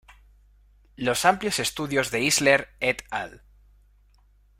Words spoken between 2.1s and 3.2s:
Isler "et